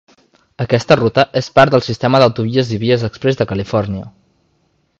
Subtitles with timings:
[0.63, 4.09] Aquesta ruta és part del Sistema d'Autovies i Vies Exprés de Califòrnia.